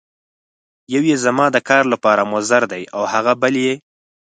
یو 0.93 1.03
یې 1.09 1.15
زما 1.25 1.45
د 1.51 1.57
کار 1.69 1.83
لپاره 1.93 2.27
مضر 2.33 2.61
دی 2.71 2.83
او 2.95 3.01
هغه 3.13 3.33
بل 3.41 3.55
یې. 3.65 3.75